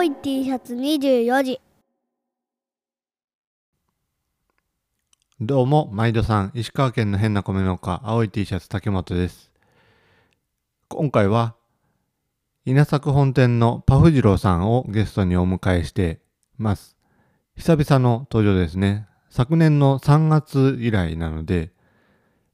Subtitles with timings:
[0.00, 1.60] 青い T シャツ24時
[5.38, 9.52] どうも、毎度さん、石川県の変な米農家、青い T シャツ竹本です。
[10.88, 11.54] 今回は、
[12.64, 16.20] 稲作本店のパフジローさんをゲストにお迎えして
[16.56, 16.96] ます。
[17.58, 19.06] 久々の登場ですね。
[19.28, 21.72] 昨年の3月以来なので、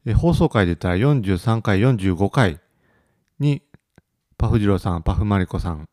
[0.05, 2.59] え放送回で言ったら43回、45回
[3.39, 3.63] に、
[4.37, 5.87] パフジローさん、パフマリコさん、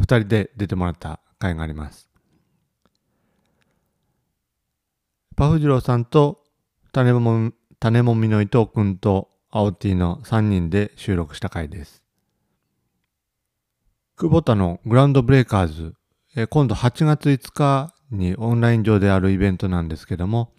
[0.00, 2.08] 2人で出てもらった回があります。
[5.36, 6.42] パフジローさんと
[6.92, 12.02] 種も種もみの伊藤くんと青 T の3人で収録した回です。
[14.16, 15.94] 久保田のグランドブレイカーズ、
[16.34, 20.52] え今度8月5日にオンライン上であるイベントなんですけども、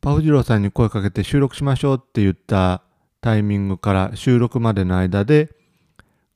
[0.00, 2.82] パフジローさんに声かけて収録しましょうって言った
[3.20, 5.50] タイミングから収録までの間で、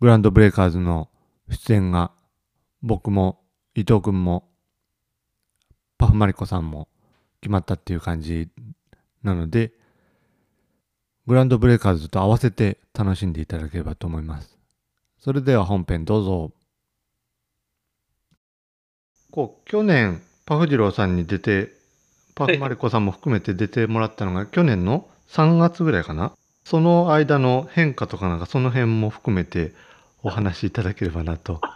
[0.01, 1.09] グランドブレイカーズの
[1.49, 2.13] 出演が
[2.83, 3.41] 僕も
[3.75, 4.49] 伊藤くんも
[5.99, 6.89] パフマリコさんも
[7.41, 8.49] 決まったっていう感じ
[9.25, 9.73] なので、
[11.27, 14.57] グランドブレイカーズと合わせて楽しんでいただければと思います。
[15.19, 16.53] それでは本編どうぞ。
[19.33, 21.73] こう、去年、パフジローさんに出て、
[22.37, 26.33] パフマリコさんも含めて出てもらったのが、去年の3月ぐらいかな。
[26.65, 29.73] その間の変化とかなんか、その辺も含めて
[30.23, 31.61] お話しいただければなと。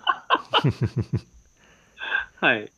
[2.40, 2.70] はい。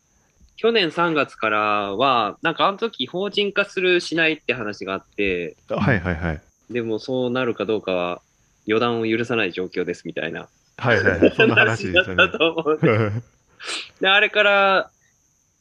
[0.57, 6.41] 去年3月からは、なんかあの時法人化するしないって話があって、はいはいはい。
[6.71, 8.23] でもそうなるかどうかは
[8.67, 11.33] 予断を許さない状況ですみたいなはいはいはい。
[11.37, 12.05] そんな話だっ。
[12.05, 12.79] たと思う。
[14.01, 14.91] で、あれから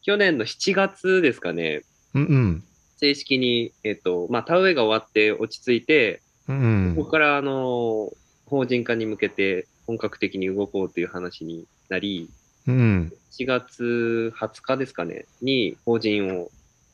[0.02, 2.64] 去年の7月ですかね、うんうん。
[2.98, 8.12] 正式に、えっ、と、まあ、田植えが終わって落ち着いて、うんここからあの
[8.46, 12.30] 法人化に向けて本格的に動こうという話になり、
[12.68, 13.14] うん。
[13.32, 16.50] 4月20日ですかね、に法人を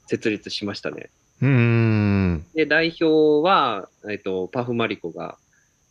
[0.07, 1.09] 設立しましたね。
[1.41, 2.45] うん。
[2.53, 5.37] で、代表は、えっと、パフマリコが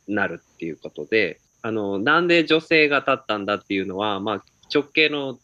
[0.06, 5.39] なるっていうことで、あの、なんで女性が立ったんだっていうのは、まあ、直系の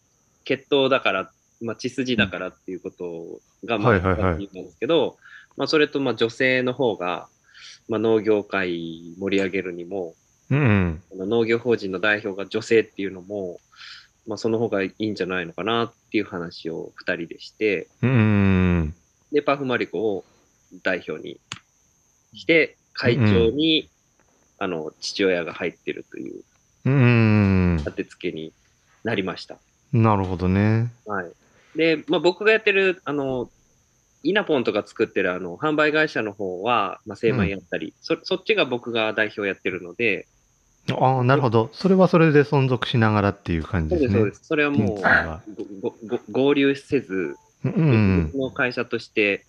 [0.45, 1.31] 血統だから、
[1.61, 5.17] まあ、血筋だからっていうことが、まあ、なんですけど、
[5.57, 7.29] まあ、それと、まあ、女性の方が、
[7.89, 10.15] まあ、農業界盛り上げるにも、
[10.51, 11.03] うん。
[11.17, 13.61] 農業法人の代表が女性っていうのも、
[14.27, 18.95] まあ、その方がいいんじゃないのかなっていう話を2人でして、うん。
[19.33, 20.25] で、パフマリコを
[20.83, 21.39] 代表に
[22.35, 23.89] して、会長に、
[24.59, 26.43] あの、父親が入ってるという
[26.85, 27.77] うん。
[27.79, 28.53] 立て付けに
[29.03, 29.59] なりました。
[29.93, 30.93] なるほどね。
[31.07, 31.33] はい。
[31.77, 33.51] で、まあ、僕がやってる、あの、
[34.23, 40.27] イナポンとか作ってるあの販売会社の方は、まあ、精米やったり、そ、そっちが僕が代表やってるので、
[40.93, 41.71] ああ、なるほど。
[41.73, 44.21] それはそれで存続しながらっていう感じそうですね。
[44.21, 44.41] そうです。
[44.45, 44.95] それはも
[45.49, 48.37] う合流せず、うん別。
[48.37, 49.47] の会社として、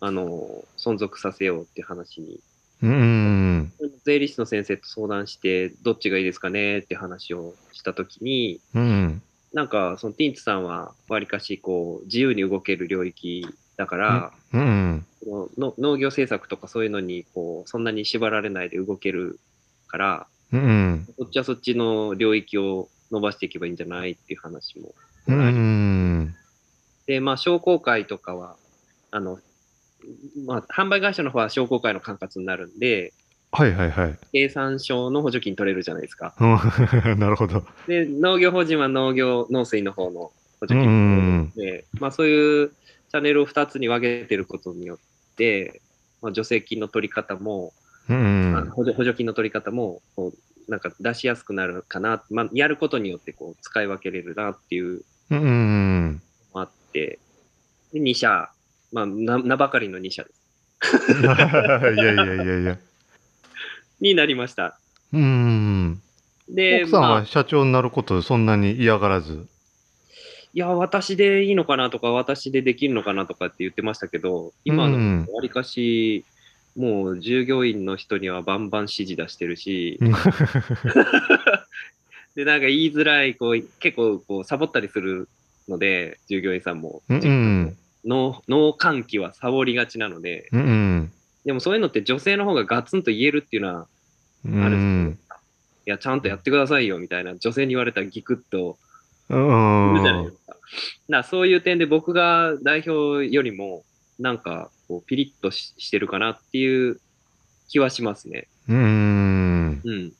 [0.00, 2.40] あの、存続させようって話に
[2.82, 3.72] うん。
[4.04, 9.22] 税理士の先生と相談して、どっちがいいですかねって話をしたときに、うん。
[9.52, 15.06] なんか、そのティンツさんは、わりかし、こう、自由に動ける領域だから、うん。
[15.22, 19.40] そのの農業政策とかそういうのに、こう、そんなに縛られないで動ける
[19.88, 21.08] から、うん。
[21.18, 24.94] そっちはそっちの領域を伸ばしていけばいいんじゃないっていう話も。
[25.26, 26.34] うん。
[27.06, 28.56] で、まあ、商工会とかは、
[29.10, 29.38] あの、
[30.46, 33.12] まあ、販売会社の方は商工会の管轄になるんで、
[33.52, 34.18] はいはいはい。
[34.32, 36.34] 経産省の補助金取れるじゃないですか。
[36.38, 36.56] うん
[37.18, 37.64] なるほど。
[37.88, 41.52] で、農業法人は農業、農水の方の補助う金ん。
[41.56, 44.98] で、まあそういうチャンネルを2つに分けてることによっ
[45.36, 45.82] て、
[46.22, 47.72] まあ、助成金の取り方も、
[48.10, 48.70] うん。
[48.70, 56.12] 補助補助金の取り方も、こうなんか出しやすくなるかな、まあ、やることによってこう使い分けれるなっていううん。
[56.14, 56.20] の
[56.54, 57.18] もあって、
[57.92, 58.50] で2社、
[58.92, 60.40] まあな、名ばかりの2社です。
[61.22, 62.78] いやいやいやいや。
[64.00, 64.78] になりました。
[65.12, 66.00] うん。
[66.48, 69.46] で、奥さんまあは社長になることそんなに嫌がらず？
[70.52, 76.24] いや、私でいいのかなとか、私でできるのかなとかって言ってましたけど、今のうんわりかし、
[76.76, 79.98] もう従業員の人にはバンバン指示出してるし、
[82.36, 85.28] で、なんか言いづらい、こう、結構こうサボったりする
[85.68, 87.02] ので、従業員さんも。
[87.08, 87.76] うんうん。
[88.04, 91.12] 脳脳換気はサボりがちなので、うん。
[91.44, 93.86] でもそういうのって女性の方がガツンと言えるっていうのは、
[94.44, 94.62] うん。
[94.64, 95.36] あるんですよ
[95.86, 98.78] いや、ちゃんとやってくださいよみたいな、女性に言われたらギクッと
[99.28, 99.96] うん。
[99.96, 100.40] するじゃないですか。
[100.46, 100.60] だか
[101.08, 103.84] らそういう点で僕が代表よりも、
[104.18, 107.00] なんかこうピリッとししてるかなっていう
[107.68, 108.48] 気はしますね。
[108.68, 109.80] うん。
[109.84, 110.12] うん。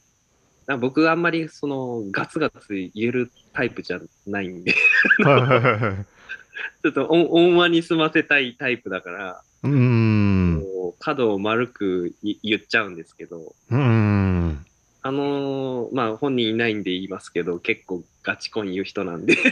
[0.78, 4.72] 僕あんまりそのガツガツ言えるタイプじゃないんで。
[6.84, 10.64] ちょっとお温和に済ませたいタイプだから、うーん。
[11.00, 14.64] 角を丸くい言っちゃうんですけど、うーん。
[15.02, 19.36] あのーまあ本人いないんで言いますけど、結構ガチコン言う人なんで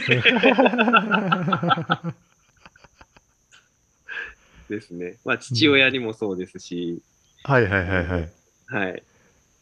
[4.69, 5.17] ですね。
[5.25, 7.01] まあ父親にもそうですし、
[7.43, 8.29] はいはいはいはい。
[8.67, 9.03] はい。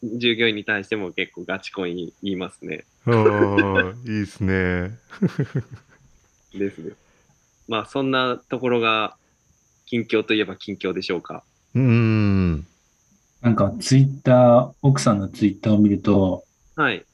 [0.02, 2.84] 従業員に対しても結構ガチコン言いますね。
[3.06, 4.98] おーいいですね。
[6.54, 6.92] ですね。
[7.66, 9.16] まあそんなところが
[9.86, 11.42] 近況といえば近況でしょうか。
[11.74, 12.66] うーん。
[13.40, 16.44] なんかツイッター、奥さんのツイッターを見ると、
[16.76, 17.04] はい。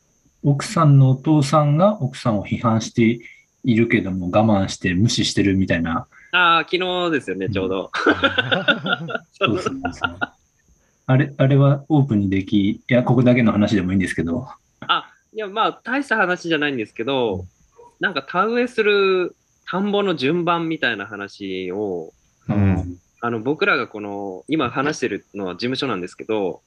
[0.43, 3.20] 奥さんのお父さんが奥さんを批判して
[3.62, 6.06] いるけども我慢して無視してるみたいな。
[6.35, 7.91] ああ、昨日ですよね、ちょうど。
[9.39, 10.19] そうそうそう
[11.07, 14.49] あれ、あれはオープンにでき、いや、ここだけの話でもいいんですけど、
[14.81, 17.45] あ、いや、まあ、大した話じゃないんですけど、
[18.01, 19.37] なんか田植えする
[19.71, 22.13] 田んぼの順番みたいな話を、
[22.49, 26.63] うんあの、僕らがこの、今話してるのは事務所なんですけど、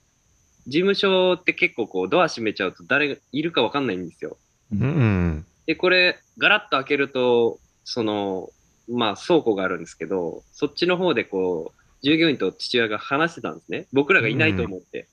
[0.66, 4.38] 事務所って結構こう、ドア閉めちゃうと誰がいるかわかんないんですよ。
[4.72, 5.46] うんうん。
[5.66, 8.50] で、これ、ガラッと開けると、その、
[8.88, 13.88] まあ、倉庫があるんですけど、そっちの方でこう、従業員と父親が話してたんですね。
[13.92, 15.08] 僕らがいないと思って。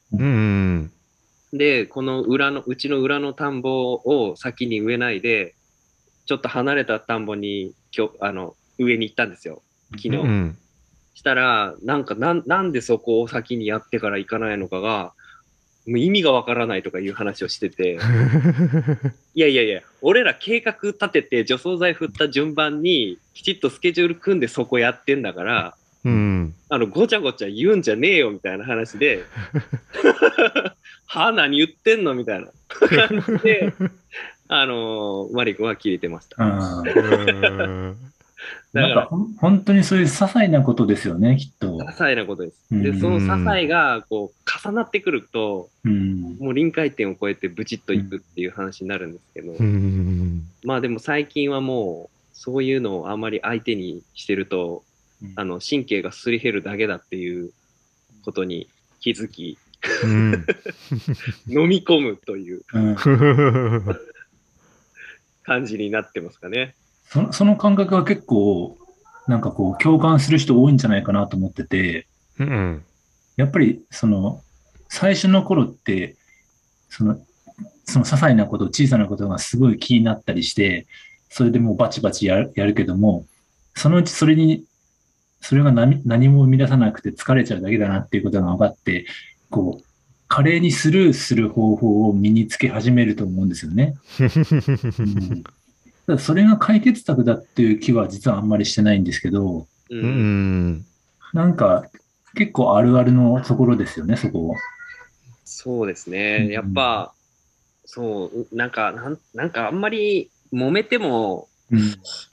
[1.52, 5.54] で、この裏の、うちの裏の田んぼを先に植えないで、
[6.26, 9.62] ちょっと離れた田んぼに、今日、あの、上に行ったんですよ。
[9.92, 10.08] 昨日。
[10.16, 10.58] うん。
[11.14, 15.12] したら、なんかなん、なんでそこを先にやってから行かないのかが、
[15.86, 17.98] もう意味がわからないとかいう話をしてて、
[19.34, 26.54] いやいやいや、俺ら計画立てて除草剤振った順番に、きちっとスケジュール組んでそこやってんだから、うん。
[26.68, 29.24] あの、ごちゃごちゃ言うんじゃねえよみたいな話で、
[31.06, 32.48] はあ、何言ってんのみたいな。
[32.68, 33.72] 感じで、
[34.48, 36.36] あのーマリコは切れてました。
[38.74, 41.84] なんか本当にそういう些細なことですよね、きっと些。
[41.92, 42.56] 細なことです。
[42.72, 46.36] うんで、その些細が、こう、重なってくると、うん。
[46.40, 50.42] もう臨界点を超えてブチッといくっていう話になるんですけど、うん。
[50.64, 54.82] まあでも最近はもう、そういうのをあまり相手にしてると、
[55.36, 57.52] あの、神経がすり減るだけだっていう
[58.24, 58.68] ことに
[58.98, 59.56] 気づき、
[60.02, 60.44] うん。
[61.46, 62.96] 飲み込むといううん
[65.44, 66.74] 感じになってますかね。
[67.06, 68.76] そのその感覚は結構、
[69.26, 72.06] なんかこう、共感する人多いんじゃないかなと思ってて、
[72.38, 72.84] うん。
[73.36, 74.42] やっぱり、その、
[74.88, 76.16] 最初の頃って、
[76.88, 77.18] その、
[77.84, 80.86] その些細なこと、小さなことがすごい気になったりして、
[81.28, 83.26] それでもうバチバチやるやるけども、
[83.74, 84.64] そのうちそれに、
[85.40, 89.06] それが何何も生み出さなくて疲れちゃうだけだなっていうことが分かって、
[89.50, 89.84] こう、
[90.28, 93.94] 華麗にスルーする方法を身につけ始めると思うんですよね。
[94.98, 95.44] うん
[96.06, 99.96] ただそれが解決策だっていう気は実はあんまりしてないんですけど、う。
[99.96, 100.86] うんん。
[101.32, 101.86] なんか
[102.34, 104.54] 結構あるあるのところですよね、そこ。
[105.44, 106.48] そうですうんね。
[106.50, 107.12] やっぱ、
[107.86, 111.78] そう、なんか、なんなんかあんまり揉めてもうん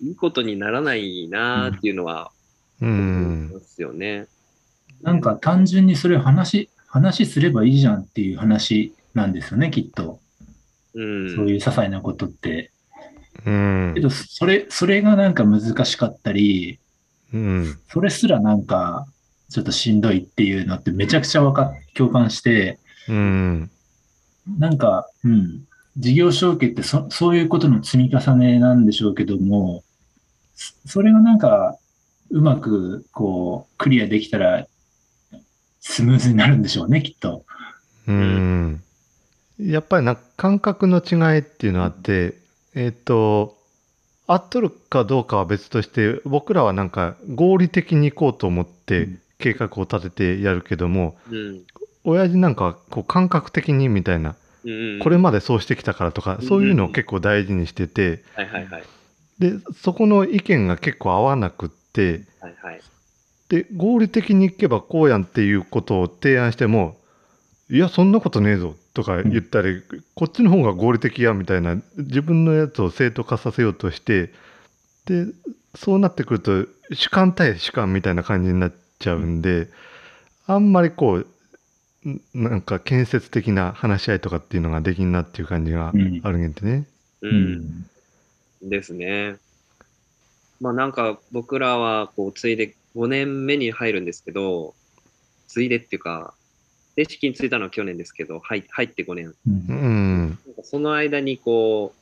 [0.01, 2.31] いいことにならないなっていうのは
[2.81, 3.51] う思いん。
[3.53, 4.27] ますよね。
[5.01, 10.19] なんか単純にそれ話、話すればいいじゃんっていう話なんですよね、きっと。
[10.93, 11.35] うん。
[11.35, 12.70] そういう些細なことって。
[13.45, 14.01] うんけ。
[14.01, 16.79] ど、それ、それがなんか難しかったり、
[17.33, 17.79] うん。
[17.89, 19.07] それすらなんか
[19.49, 23.71] ちょっとしんどいっていうのってめちゃくちゃわか、共感して、うん。
[24.57, 25.63] なんか、うん、
[25.97, 29.83] 事業承継ってそそういうことの積み重ねなんでしょうけども、
[30.55, 31.77] そそれがなんか、
[32.29, 34.65] うまくこう、クリアできたら、
[35.81, 37.45] スムーズになるんでしょうね、きっと。
[38.07, 38.81] うん。
[39.59, 42.35] やっぱりな感覚の違いっていうのあって、
[42.75, 43.57] えっ、と、
[44.27, 51.63] 合っとるかどうかは別として、僕らはなんか合理的に行こうと思ってうん計画を立ててやるけども、うん。
[52.03, 54.99] 親父なんかはこう感覚的にみたいな、うん。
[54.99, 58.23] これまでそうしてきたからとか、うんそういうのを結構大事にしてて。
[59.39, 62.81] で、そこの意見が結構合わなくって、はいはい。
[63.49, 66.97] で、合理的にいけばこうやんっていうことを提案しても、
[67.71, 69.81] いや、そんなことねえぞとか言ったり、
[70.13, 74.33] こっちの方が合理的やみたいな、自分のやつを正当化させようとして、
[75.05, 75.25] で、
[75.75, 79.69] そうなってくると、主観対主観みたいな感じになっちゃうんで、
[80.47, 86.87] あんまりこう、んなんか建設的な話し合いとかっていうのができんなっていう感じがうんあるんでね。
[87.21, 87.29] う。
[87.29, 88.69] うんん。
[88.69, 89.37] ですね。
[90.59, 94.73] まあなんか僕らはこうついで5年目に入るんですけど、
[95.47, 96.33] ついでっていうか、
[96.95, 99.27] 正式についたのは去年ですけど、入入って5年。
[99.27, 101.93] ううんその間にこ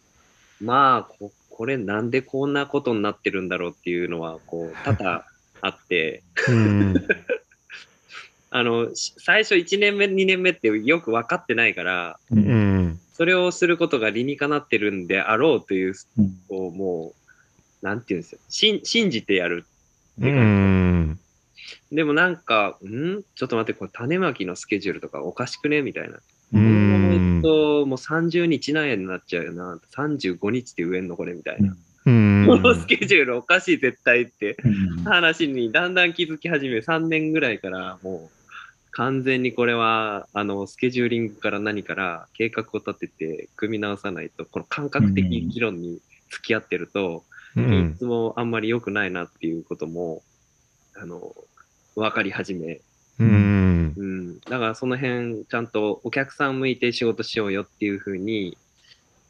[0.62, 5.24] う、まあこ、これなんでこんなことになってるんだろうっていうのは、こう、 多々
[5.62, 6.94] あって、うん。
[8.52, 12.36] あの、し最初1年目、2年目ってよく分かってないから、う。
[12.36, 13.00] ん。
[13.14, 17.14] それをすることが理にかなってるんであろうという、うんこう、も
[17.82, 18.40] う、なんていうんですよ。
[18.50, 19.66] 信信じてやる。
[20.20, 20.89] うん。
[21.92, 23.24] でもなんか、ん？
[23.36, 25.82] ちょっと待って、これ種まきのスケジュールとかおかしくね？
[25.82, 26.20] みたいな。
[26.54, 27.42] うん。
[27.42, 29.80] と、もう30日なんやになっちゃうよな。
[29.96, 31.34] 35日って上んのこれ？
[31.34, 31.76] みたいな。
[32.06, 32.46] うん。
[32.48, 34.70] このスケジュールおかしい絶対ってう
[35.02, 47.24] ん話にだんだん気づき始め、3年ぐらいからもう完全にこれはあのスケジューリングから何から計画を立てて組み直さないと、この感覚的議論に付き合ってると、
[47.56, 47.96] いうん。
[47.98, 50.22] つもあんまり良くないなっていうことも、
[50.96, 51.34] あの、
[51.96, 52.82] 分かり始め、
[53.20, 53.94] うん。
[53.96, 58.58] うん、だからその辺、ちゃんとお客さん向いて仕事しようよっていうふうに、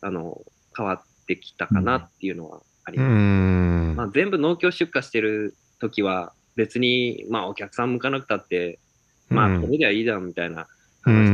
[0.01, 0.41] あの、
[0.77, 3.11] 変わってきたかなっていうのはありうます。
[3.11, 3.95] ん。
[3.95, 8.79] まあ、全部農協出荷してる時は、別に、まあ、お客さん向かなくたって、
[9.29, 10.67] まあ、これではいいじゃんみたいな
[11.01, 11.29] 話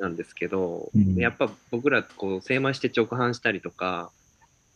[0.00, 1.14] なんですけど、うん。
[1.14, 4.10] やっぱ僕ら、こう、精米して直販したりとか、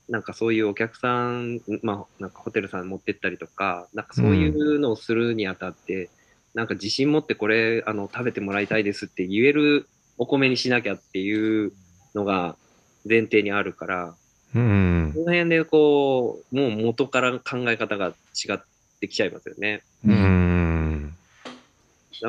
[0.08, 6.10] なんかそういうお客さん、まあ、なんかホテルさん持ってったりとか、なんかそういうのをするにあたって、
[6.54, 11.72] なんか自信持ってこれ、あの、食べてもらいたいですって言えるお米にしなきゃっていう
[12.14, 12.56] のが
[13.08, 14.14] 前提にあるから、
[14.54, 15.20] うんこ。
[15.20, 18.58] の辺でこう、もう元から考え方が違っ
[19.00, 19.82] てきちゃいますよね。
[20.04, 21.14] うん。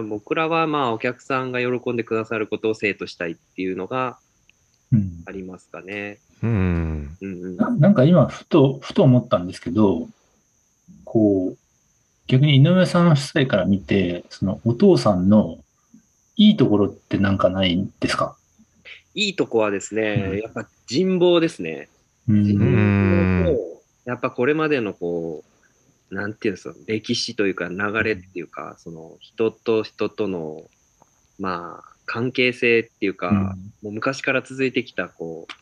[0.10, 4.27] 僕らはまあお客さんが喜んでくださることを生徒したいっていうのがうん
[5.26, 6.20] ありますかね。
[6.42, 7.18] うん。
[7.22, 7.58] うんうん。
[7.58, 10.08] ななんか今、ふと、ふと思ったんですけど、
[11.04, 11.58] こう、
[12.28, 15.60] 逆に井上さん夫妻から見て、そのお父さんの
[16.36, 18.36] いいところってなんかないんですか？
[19.16, 21.90] いいとこはですうんね、やっぱ人望ですね。
[22.28, 23.44] う人ん。
[23.44, 25.44] 望と、やっぱこれまでのこ
[26.12, 30.64] う、なんていうんですか、歴史というか流れっていうか、その人と人との、
[31.40, 35.54] まあ、関係性っていうか、もう昔から続いてきた、こう、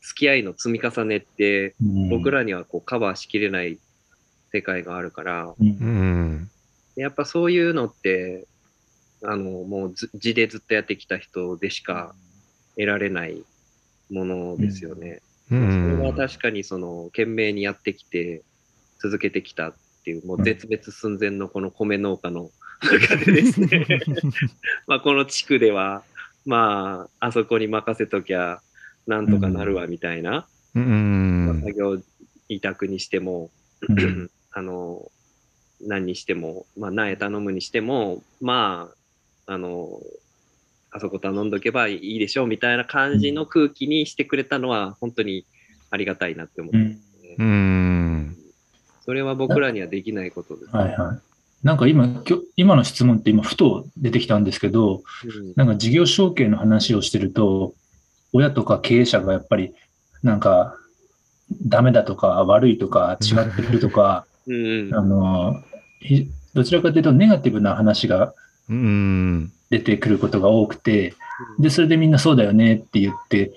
[0.00, 3.78] 付き合いの積み重ねって、うん僕らにはこうカバーしきれない
[4.52, 6.50] 世界があるから、うんうん。
[6.96, 8.46] やっぱそういうのって、
[9.22, 12.14] あの、もうず字でずっとやってきた人でしか
[12.76, 13.42] 得られない
[14.10, 15.20] ものですよね。
[15.50, 16.00] うそれん。
[16.00, 18.42] は確かにその、懸命にやってきて、
[19.02, 19.74] 続けてきたっ
[20.04, 22.50] ていう、もう絶滅寸前のこの米農家の
[22.82, 23.86] 中でですね、
[24.86, 26.02] まあこの地区では、
[26.46, 28.60] まあ、あそこに任せときゃ、
[29.06, 31.62] なんとかなるわみたいな、うん。
[31.64, 32.02] 作業
[32.48, 33.50] 委託にしても、
[33.88, 35.10] うん あの、
[35.80, 38.90] 何にしても、まあ、苗頼むにしても、ま
[39.46, 40.00] あ、あの、
[40.90, 45.44] あそこ頼んどけばいいでしょうみたいな感じの空気にしてくれたのは、本当に
[45.90, 46.98] ありがたいなって思ってね。
[47.38, 48.36] うん。
[49.04, 50.76] それは僕らにはできないことです。
[50.76, 51.33] はいはい。
[51.64, 52.22] なんか今、
[52.56, 57.74] 今の質問って今、ふと出てきたんですけど、うんなんか事業承継の話をしてると、
[58.32, 59.74] 親とか経営者がやっぱり、
[60.22, 60.76] なんか、
[61.66, 64.50] ダメだとか悪いとか違ってるとか、 あ
[65.02, 65.62] の、
[66.00, 68.34] ひどちらかというとネガティブな話が
[68.68, 69.52] うん。
[69.70, 71.14] 出てくることが多くて、
[71.58, 73.52] で、それでみんなそうだよねって言って、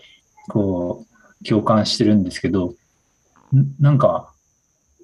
[0.48, 1.06] こ
[1.42, 2.74] う、共感してるんですけど、
[3.54, 4.32] んなんか、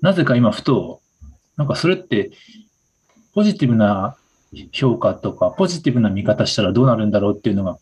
[0.01, 1.01] なぜか今ふと、
[1.55, 2.31] なんかそれって、
[3.33, 4.15] ポジティブな
[4.71, 7.77] 評価とか、ポジティブな見方したらどうなるんだろうっていうのが、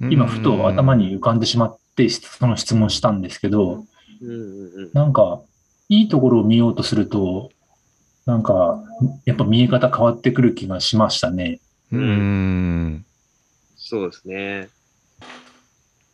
[0.00, 3.84] 今ふと頭に浮かんでしまって、その質問したんですけど、
[4.92, 5.40] なんか、
[5.88, 7.50] いいところを見ようとすると、
[8.26, 8.82] なんか、
[9.26, 11.60] やっぱ見え方変わってくる気がしましたね。
[11.92, 13.04] うん。
[13.76, 14.70] そうですね。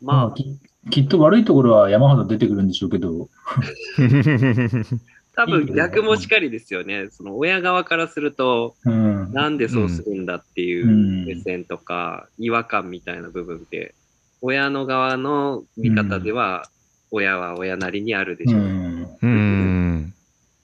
[0.03, 0.59] ままあ、き
[0.91, 3.61] きっと悪いところは山ほど出てくるんでしょうけど、あ、
[5.37, 7.09] 多分逆もしかりですよね。
[7.11, 9.33] その親側からすると、うん。
[9.33, 13.95] なんでそうするんだっていううん目線とか、違和感みたいな部分って、
[14.41, 16.69] 親の側の見方では、
[17.11, 18.63] 親は親なりにあるでしうょう。
[18.65, 19.19] ん。
[19.23, 20.15] うん。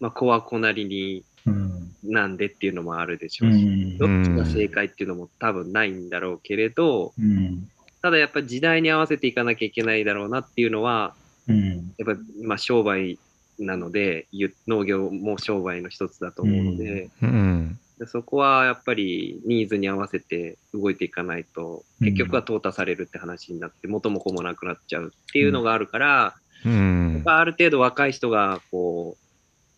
[0.00, 1.92] まあ、子は子なりにうん。
[2.02, 3.98] なんでっていうのもあるでしょううし、ん。
[3.98, 7.68] どっちが正解っていうのも多分ないんだろうけれど、うん。
[8.02, 11.14] ただやっぱり時代に合わせていかなきゃいけないだろうなっていうのは、
[11.48, 11.94] うん。
[11.98, 13.18] やっぱまあ商売
[13.58, 17.78] なので、ゆ農業も商売の一つだと思うので、うん。
[17.98, 26.34] でそこはやっぱりニーズに合わせて動いていかないと、うん結局は淘汰されるって話になって、元も子もなくなっちゃうっていうのがあるから、
[26.64, 29.16] うんある程度若い人が、こ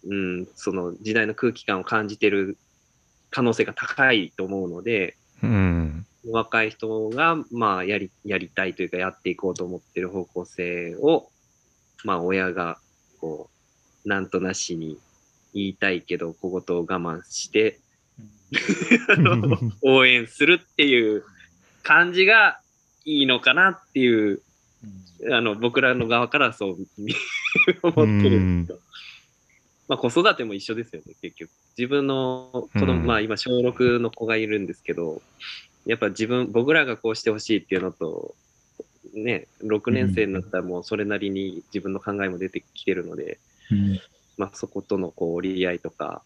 [0.05, 2.57] う、うん、その時代の空気感を感じてる
[3.31, 6.07] 可能性が高いと思うので、うん。
[6.31, 11.31] 若い人が、まあ、やり、やりたいというか、やっていこうと思ってる方向性を、
[12.05, 12.79] まあ、親が、
[13.21, 13.58] こう、
[14.09, 14.99] なんとなしに
[15.55, 17.79] 言いたいけど、小言を我慢して、
[19.83, 21.25] 応援するっていう
[21.83, 22.61] 感じが
[23.05, 24.41] いいのかなっていう、
[25.31, 27.15] あの、僕らの側からそう見
[27.83, 28.81] 思ってるんですよ。
[29.89, 31.51] まあ、子育ても一緒ですよね、結局。
[31.77, 35.21] 自分の子供、うんまあ、今、小6の子がいるんですけど、
[35.85, 38.35] やっぱ自分、僕らがこうしてほしいっていうのと、
[39.15, 43.39] ね、6年生になったらもうそれなりに自分の考えも出てきてるので、
[43.71, 44.01] うん
[44.39, 46.23] まあ、そことのこう折り合いとか、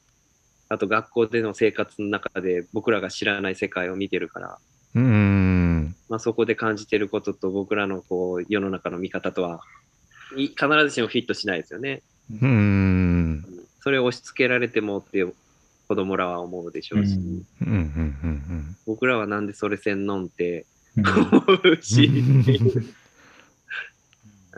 [0.68, 4.58] あと学校での生活の中で僕らが知らない世界を見てるから、
[4.94, 5.96] うん。
[6.08, 9.60] まあ、そこで感じてることと僕らのこう世の中の見方とは
[10.36, 12.02] い必ずしもフィットしないですよね。
[12.40, 13.44] うん。
[13.80, 15.24] それを押し付けられてもって
[15.88, 17.70] 子供らは思うでしょうし、うんうん。
[17.70, 18.76] うん。
[18.86, 21.42] 僕らはなんでそれせんのんってうん思
[21.78, 22.42] うし、うん。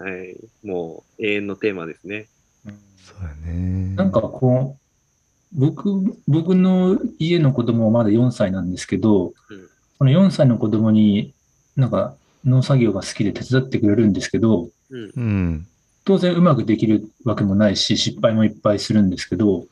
[0.04, 0.36] はい、
[0.66, 2.26] もう永遠のテーマですね。
[2.66, 3.94] そうやね。
[3.96, 9.68] なんかこう、僕、僕の家の子供はまだ4歳なんですけど、うん
[9.98, 11.32] この4歳の子供に
[11.76, 15.12] なんか農作業が好きで手伝ってくれるんですけど、うん。
[15.16, 15.66] うん。
[16.04, 19.64] 当然うまくできるわけもないし、失敗もいっぱいするんですけど、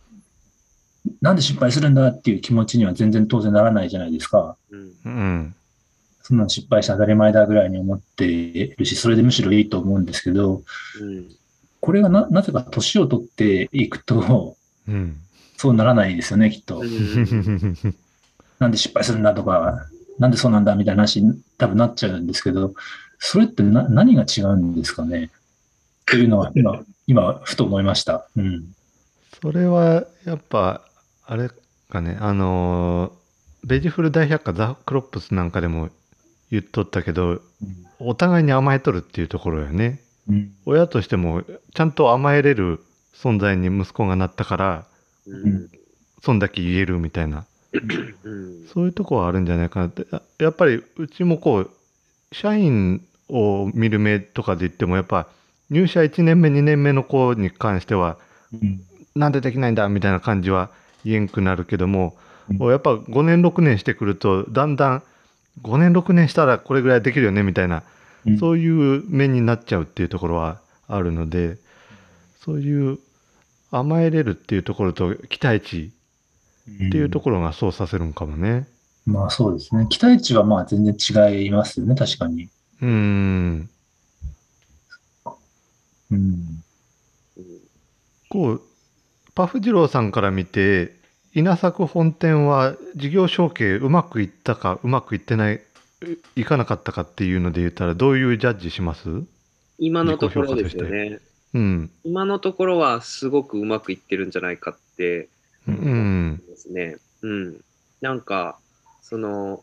[1.21, 4.57] なんで失敗するんだっていう気持ちには全然当然ならないじゃないですか。
[4.71, 4.93] うん。
[5.05, 5.55] うん。
[6.23, 10.63] そんなの失敗して当たり前だぐらいに思っているし、それでむしろいいと思うんですけど、
[11.01, 11.29] うん。
[11.83, 14.57] これがな、なぜか年を取っていくと、
[14.89, 15.17] うん。
[15.57, 16.79] そうならないですよね、きっと。
[16.79, 17.77] う ん
[18.61, 19.87] なんで失敗するんだとか、
[20.19, 22.73] なんでそうなんだみたいな話に多分なっちゃうんですけど、
[23.19, 25.31] それってな何が違うんですかね？
[26.07, 28.29] というのは今、今、ふと思いました。
[28.37, 28.75] うん。
[29.43, 30.83] それはやっぱ
[31.27, 31.51] あれ
[31.91, 35.91] かねあのーベジフル大百科ザ・クロップスなんかでも
[36.51, 37.41] 言っとったけど
[38.01, 40.53] お互いに甘えとるっていうところよねうん。
[40.67, 41.43] 親としても
[41.75, 42.81] ちゃんと甘えれる
[43.15, 44.85] 存在に息子がなったから
[45.27, 45.69] うん。
[46.23, 47.45] そんだけ言えるみたいな
[48.25, 48.67] うん。
[48.73, 51.71] そういうとこはあるんじゃないかなってややっぱりうちもこう
[52.33, 55.27] 社員を見る目とかで言ってもやっぱ
[55.71, 58.17] 入社1年目2年目の子に関しては
[58.53, 58.83] うん。
[59.15, 60.71] なんでできないんだみたいな感じは
[61.05, 62.23] 言えんくなるけども、うん
[62.71, 65.03] やっぱ5年6年してくるとだんだん
[65.63, 67.83] 5年6年したらこれぐらいできるよねみたいな、うん
[68.39, 71.59] そういう面になっちゃうっていうところはあるので
[72.41, 72.99] そういう
[73.71, 75.93] 甘えれるっていうところと期待値
[76.71, 78.69] っていうところがそうさせるんかもね。
[79.07, 79.87] まあそうですね。
[79.89, 82.45] 期待値はまあ全然違いますよね、確かに。
[82.81, 83.71] うーん
[86.11, 86.17] うん。
[86.17, 86.65] うん
[88.29, 88.63] こう
[89.35, 90.97] パフ二郎さんから見て
[91.35, 95.63] 稲作本店は事業承継うまくいったかうまくいってない
[96.37, 99.09] いかなかったかっていうので言ったらどういうジャッジします？
[99.79, 101.21] 今のところですよね。
[101.55, 105.29] うん今のところはすごくうまくいってるんじゃないかって
[105.69, 106.97] うんですね。
[107.23, 107.61] うん。
[108.01, 108.59] なんか、
[109.03, 109.63] その、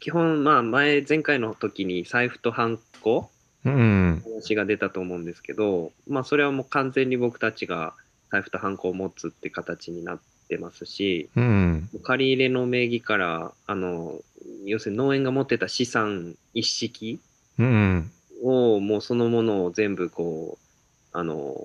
[0.00, 3.30] 基本、まあ前、前回の時に財布とハンコ
[3.64, 7.94] うん話が出たと思うんですけど、まあそれはもう完全に僕たちが
[8.30, 10.20] 財布とハンコを持つって形になっ
[10.52, 11.88] てますし、うん。
[12.02, 14.20] 借り入れの名義から、あの、
[14.64, 17.20] 要するに農園が持ってた資産一式
[17.58, 18.10] うん。
[18.42, 21.56] をもうそのものを全部こう、あの、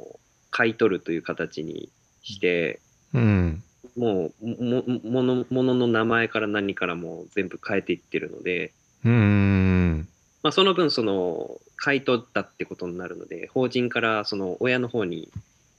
[0.51, 1.89] 買い取るという形に
[2.21, 2.79] して、
[3.13, 3.63] うん。
[3.97, 8.73] もうもものものの名前から何からも全部変えていってるので、
[9.03, 10.07] うん。
[10.43, 15.29] まあ、その分その買い取ったってことになるので法人からその親の方に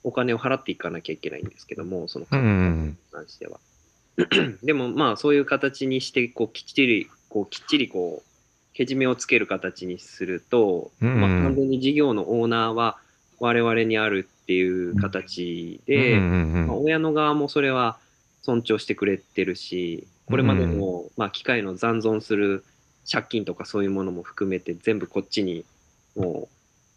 [0.04, 3.60] お金を払っていかなきゃいけないんですけどもその関しては。
[4.64, 8.28] でもまあそういう形にしてこうきっちりこうきっちりこう
[8.74, 12.98] けじめをつける形にすると、うんまあ、完全に事業のオーナーは
[13.40, 17.98] 我々にあるっていう形で、うんまあ、親の側もそれは
[18.42, 22.64] 尊重してくれてるし、これまでの、まあ、機械の残存する
[23.10, 25.64] 借金とかそういうものも含めて全部こっちに、
[26.16, 26.48] もう、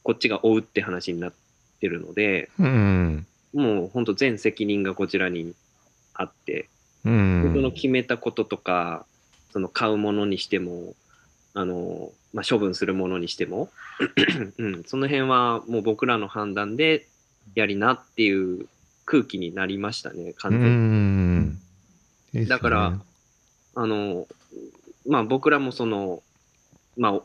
[0.03, 1.33] こっちが負うって話になっ
[1.81, 3.25] てるので、うん。
[3.53, 5.53] もう本当全責任がこちらに
[6.13, 6.69] あって、
[7.03, 7.51] うん。
[7.53, 9.05] その決めたこととか、
[9.51, 10.93] その買うものにしても、
[11.53, 13.69] あの、まあ、処分するものにしても、
[14.57, 17.07] うん、その辺はもう僕らの判断で
[17.55, 18.67] やりなっていう
[19.05, 21.57] 空気になりましたね、完う全に。
[22.33, 22.99] ねだから
[23.75, 24.27] あの、
[25.05, 26.23] まあ僕らもその、
[26.95, 27.21] まあ、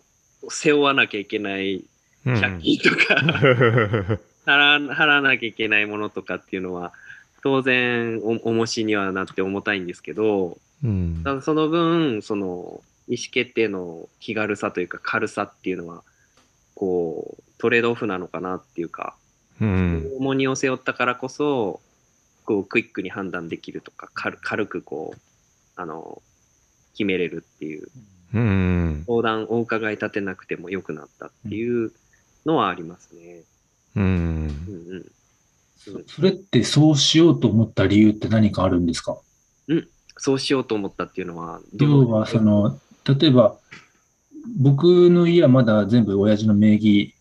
[0.49, 1.85] 背負わなきゃいけない
[2.25, 2.41] うん。
[2.41, 6.93] 借金とか、 払わなきゃいけないものとかっていうのは、
[7.43, 16.03] 当然お重しにはなって重たいんですけど、うんただその分、その、意思決定の気軽さというか軽さっていうのは、
[16.75, 19.17] こう、トレードオフなのかなっていうか、
[19.61, 20.11] うん。
[20.19, 21.81] 重荷を背負ったからこそ、
[22.45, 25.21] こう、クイックに判断できるとか、軽軽くこう、
[25.77, 26.21] あの、
[26.93, 27.89] 決めれるっていう、
[28.35, 29.05] うん。
[29.07, 31.93] 相談、お伺い立てなくても良くなったっていう
[32.45, 33.43] のはありますね。
[33.97, 34.71] うんう。
[34.71, 34.97] ん。
[34.97, 35.13] うん。
[35.77, 39.19] そそれってそうしようと思った理由って何かあるんですか？
[40.19, 43.59] そうしようと思ったっていうのは、ど要は、そ、の、例えば、
[44.59, 47.15] 僕の家はまだ全部親父の名義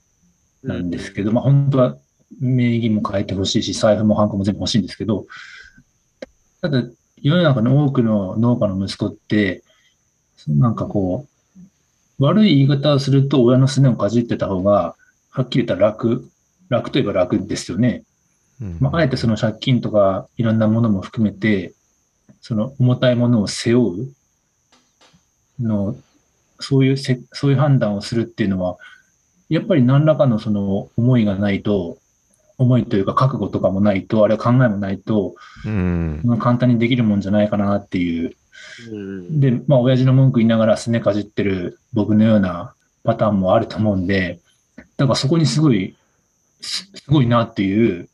[0.63, 1.97] なんですけど、まあ本当は
[2.39, 5.25] 名義も変えてほしいし、財布もハンコも全部欲しいんですけど、
[6.61, 6.83] ただ
[7.21, 9.63] 世の中の多くの農家の息子って、
[10.47, 11.27] なんかこ
[12.19, 14.95] う、悪い言い方をすると親のすねをかじってた方が、
[15.29, 16.29] はっきり言ったら楽、
[16.69, 18.03] 楽といえば楽ですよね。
[18.61, 21.73] うんまあ、あえてその借金とかいろんなものも含めて、
[22.41, 24.07] その重たいものを背負う
[25.59, 25.95] の、
[26.59, 28.77] そういうせ、そういう判断をするっていうのは、
[29.49, 31.97] やっぱり何らかのその思いがないと、
[32.57, 38.35] 思いというか覚悟とかもないと、あれは考えもないと、うん簡単にできるもんじゃないかなっていう。
[38.91, 42.73] うんで、まあ、親父の文句言いながらすねかじってる僕のような
[43.03, 44.39] パターンもあると思うんで、
[44.97, 45.95] だからそこにすごい、
[46.65, 48.09] すすごいなっていう、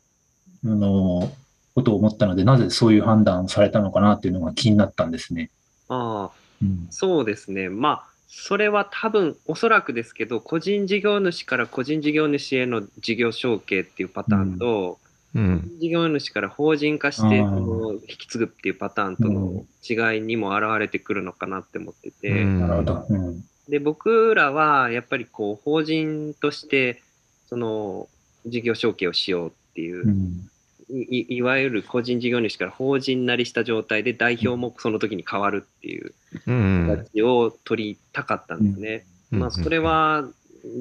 [0.64, 1.32] あの、
[1.74, 5.50] ことを思ったので、なぜそういう判断をされたのかなっていうのが気になったんですね。
[5.88, 6.86] ああ、うん。
[6.90, 7.68] そうですね。
[7.68, 14.98] まあ、それは多分、おそらくですけど、個人事業主から個人事業主への事業承継っていうパターンと、
[15.34, 15.70] うん。
[15.80, 23.06] 事業主から法人化して引き継ぐっていうパターンとの違いにも現れてくるのかなって思ってて、うんなるほど。
[23.08, 23.44] うん。
[23.68, 27.02] で僕らはやっぱりこう法人として
[27.48, 28.08] その
[28.46, 30.48] 事業承継をしようっていうう、ん。
[30.90, 36.12] いいわゆる個人事業主から法人なりした状態で代表もその時に変わるっていう
[36.46, 36.86] うん。
[36.88, 39.06] 形を取りたかったんですね。
[39.32, 40.28] うんまあそれは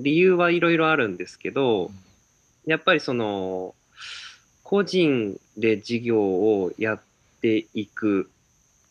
[0.04, 1.89] 理由はいろいろあるんですけど、
[2.65, 3.74] やっぱりその
[4.63, 7.02] 個人で事業をやっ
[7.41, 8.30] ていく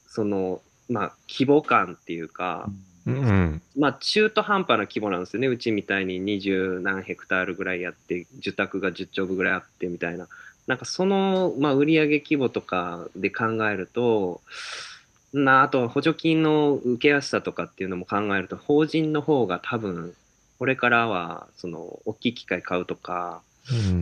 [0.08, 2.68] そのまあ規模感っていうか、
[3.06, 3.62] うん。
[3.76, 10.28] まあ中途半端な規模なんですよねうちみたいに二十何ヘクタールぐらいやって受託が10兆部ぐらいあってみたいな
[10.66, 14.40] なんかその、まあ、売上規模とかで考えると
[15.32, 20.14] なあとは補助金の受けやすさとかっていうのも考えると法人の方が多分
[20.58, 23.42] これからはその大きい機械買うとか、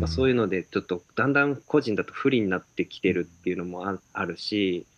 [0.00, 4.84] まあ、そういうのでちょっとだんだん個人だと不利になってきてるっていうのもああるし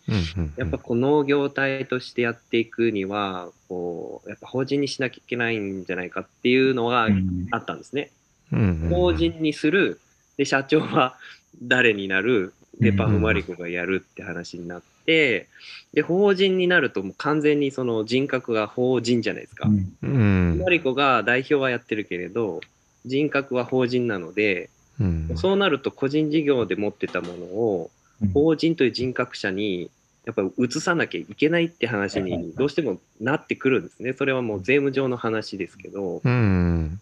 [0.57, 8.11] やっぱこう農業体としてやっていくにはこうやっぱ法人にしなきゃいけないんじゃないかっていうのはうんあったんですね。
[8.51, 8.89] うん。
[8.89, 9.99] 法人にする
[10.37, 11.15] で社長は
[11.63, 12.53] 誰になる？
[12.79, 15.47] でうんパフマリコがやるって話になって
[15.93, 19.67] で法人になるともう完全にその人格が法人じゃないですか。
[19.67, 20.59] うんうん。
[20.63, 22.61] マリコが代表はやってるけれど
[23.05, 24.69] 人格は法人なので
[24.99, 25.31] うん。
[25.35, 27.91] そうなると個人事業で持ってたものを
[28.33, 29.89] 法人という人格者に
[30.25, 34.13] やっぱり移さなきゃいけないって話にどうしてもなってくるんですね。
[34.13, 36.21] それはもう税務上の話ですけど。
[36.23, 36.99] うん。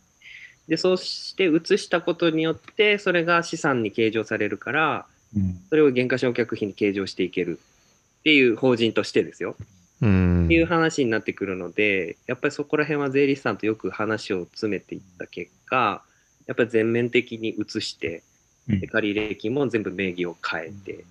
[0.69, 5.05] で、そうして移したことによって、それが資産に計上されるから、
[5.35, 7.59] うんそれを減価償却費に計上していける
[8.19, 9.55] っていう法人としてですよ。
[10.01, 10.45] うん。
[10.45, 16.01] っていう話になってくるので、やっぱりそこら辺は税理士さんとよく話を詰めていった結果、
[16.47, 18.23] やっぱり全面的に移して、
[18.67, 21.03] う借入も全部名義を変えて、うん。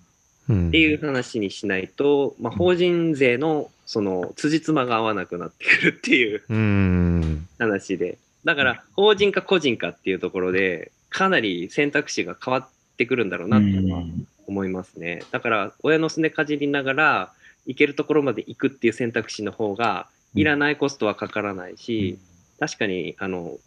[0.51, 7.47] っていう話にしないと、まあ、法人税のその辻褄が合わなくなってくるっていううん。
[7.57, 14.03] 話で、だから法人か個人かっていうところで、かなり選択肢が変わってくるんだろうなっていうのは
[14.47, 15.23] 思いますね。
[15.31, 17.33] だから、親のすねかじりながら、
[17.65, 22.17] 行けるところまで行くっていう選択肢の方が、いらないコストはかからないし、
[22.59, 23.57] 確かにあの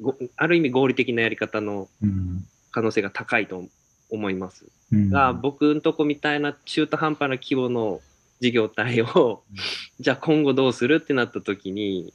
[0.00, 2.44] ごある意味合理的なやり方のうん。
[2.72, 3.64] 可能性が高いと
[4.10, 4.66] 思います。
[4.92, 5.10] うん。
[5.10, 8.00] が、僕んとこみたいな中途半端な規模の
[8.40, 9.42] 事業体を、
[10.00, 12.12] じゃあ今後どうするってなった時に、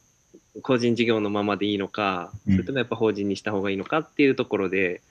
[0.62, 2.54] 個人事業のままでいいのか、うん。
[2.54, 5.02] それともやっぱ法人にした方がいいのかっていうところで、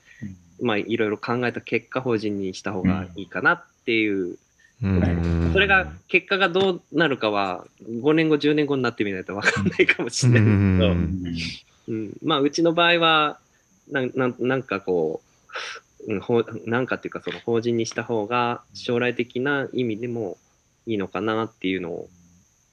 [0.61, 4.37] まあいろいろ考えた結果、法人にした方がいいかなっていう、
[4.83, 5.51] うん。
[5.53, 11.35] それが、結果がどうなるかは、5年後、10年後になってみないと分かんないかもしれないですけど、うん。
[11.87, 13.37] うん、まあうちの場合は
[13.89, 15.55] なんなんなんかこう、
[16.07, 20.37] うん、ほうなんかっていうかその法人にした方が将来的な意味でも
[20.85, 22.09] いいのかなっていうのを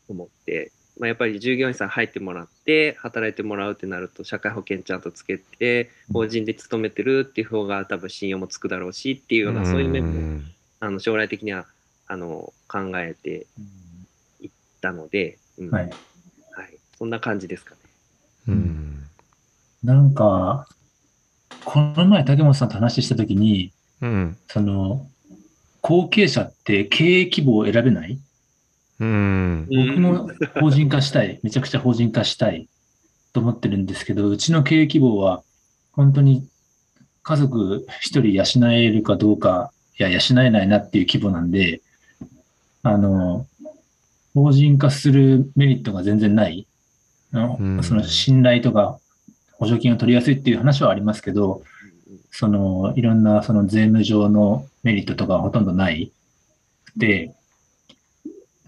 [0.09, 10.43] 思って、まあ、やっぱり従業員さん入ってもらって働いてもらうってなると社会保険ちゃんとつけて法人で勤めてるっていう方が多分信用もつくだろうしっていうようなそういう面も
[10.81, 11.67] あの将来的には
[12.07, 13.47] あの考えて
[14.41, 15.85] いったので、うんはい。
[15.85, 15.93] はい
[17.03, 17.81] そんな感じですかね。
[18.47, 19.03] うん。
[19.83, 20.69] なんか、
[21.65, 24.37] この前竹本さんと話したときに、うん。
[24.49, 25.09] その、
[25.81, 28.19] 後継者って経営規模を選べない？
[29.01, 29.69] うん。
[29.69, 31.41] 僕も法人化したい。
[31.45, 32.69] めちゃくちゃ法人化したい
[33.33, 35.43] と思ってるんですけど、うちの経営規模は
[35.93, 36.47] 本当に
[37.23, 41.81] 家族一人養えるかどうか、いや、養えないなっていう規模なんで、
[42.83, 43.47] あの、
[44.35, 46.67] 法人化するメリットが全然ない。
[47.33, 48.99] うんその信頼とか
[49.63, 51.63] 補助金を取りやすいっていう話はありますけど、
[52.33, 56.11] その、いろんなその税務上のメリットとかはほとんどない。
[56.97, 57.33] で、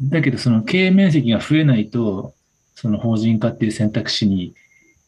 [0.01, 2.33] だけどその経営面積が増えないと、
[2.77, 4.55] その法人化っていう選択肢に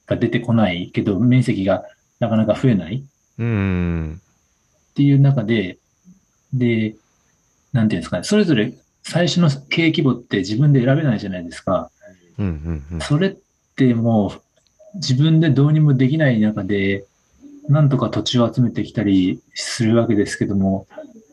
[0.07, 1.85] が出てこないけど、面積が
[2.19, 3.05] なかなか増えない
[3.39, 4.21] うん。
[4.91, 5.79] っていう中で、
[6.53, 6.97] で、
[7.73, 11.93] なんていうんですかね、それぞれ最初の経営規模って自分で選べないじゃないですか。
[13.03, 13.37] それっ
[13.77, 14.43] てもう
[14.97, 17.05] 自分でどうにもできない中で、
[17.69, 20.87] なんとか土地を集めてきたりするわけですけども、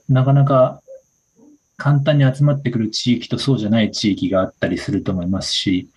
[0.09, 0.81] なかなか
[1.77, 5.89] 簡単に集まってくる地域とそうじゃない地域があったりすると思いますし、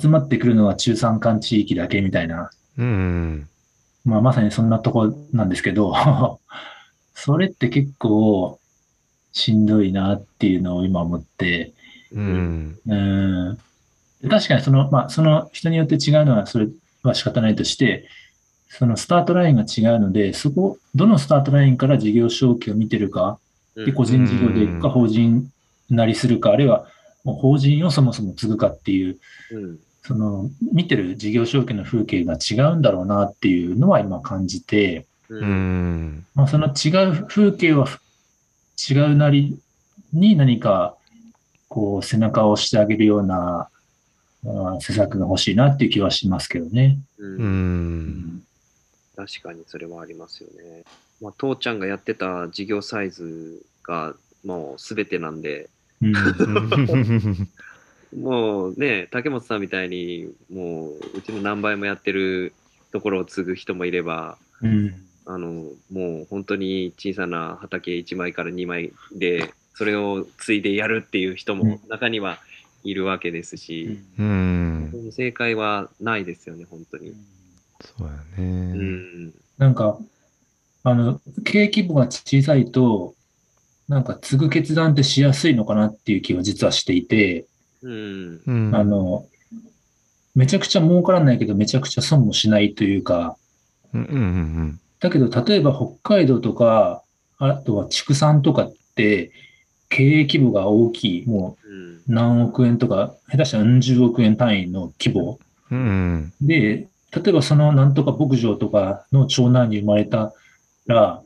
[0.00, 3.48] 集まってくるのは中山間地域だけみたいな、うん。
[4.04, 5.92] まあまさにそんなとこなんですけど、
[7.14, 8.60] それって結構
[9.32, 11.72] しんどいなっていうのを今思って、
[12.12, 12.78] うん。
[12.86, 13.58] うん
[14.26, 16.68] 確かにその、まあ、その人によって違うのは、それ
[17.02, 18.08] は仕方ないとして、
[18.68, 23.38] そのスタートラインが違うので、そこ、どのスタートラインから事業承継を見てるか、
[23.76, 25.48] で、個人事業でいくか、法人
[25.88, 26.86] なりするか、あるいは
[27.24, 29.18] もう法人をそもそも継ぐかっていう、
[29.52, 29.78] うん。
[30.02, 36.26] その、見てる事業承継の風景が違うんだろうなっていうのは今感じて、ううんん。
[36.34, 37.86] まあ、その違う風景は
[38.88, 39.58] 違うなり
[40.12, 40.96] に何か、
[41.68, 43.68] こう、背中を押してあげるような、
[44.80, 46.98] 施策が欲しいなっていう気はしますけどね。
[47.18, 48.42] うんうん。
[49.16, 50.84] 確かにそれはありますよね。
[51.20, 55.68] まあ、父ちゃんがやってた事業サイズがもう全てなんで、
[56.00, 56.12] うん。
[58.16, 62.52] もうね、竹本さんみたいに、もううちの何倍もやってる
[62.92, 65.04] ところを継ぐ人もいれば、うん。
[65.26, 72.38] あのもう本当に小さな畑1枚から2枚で、それを継いでやるっていう人も中には
[72.84, 75.10] いるわけですし、うん。
[75.12, 77.14] 正解はないですよね、本当に。
[77.80, 78.46] そうやうね。
[78.72, 79.32] ん。
[79.58, 79.98] なんか、
[80.84, 83.14] あの、経営規模が小さいと、
[83.88, 87.46] なんか継ぐ決断ってしやすいのかなっていう気は実はしていて、
[87.82, 88.40] うん。
[88.46, 88.74] うん。
[88.74, 89.26] あの、
[90.34, 93.36] めちゃくちゃ儲からないけどめちゃくちゃ損もしないというか、
[93.92, 97.02] うんうんうんだけど例えば北海道とか、
[97.38, 99.30] あとは畜産とかって
[99.88, 105.38] 経営規模が大きい、もう何億円とか、下手したら何十億円単位の規模
[105.70, 105.78] うん。
[105.78, 110.32] うんで、例えばそのなんとか牧場とかの長男に生まれた
[110.86, 111.22] ら、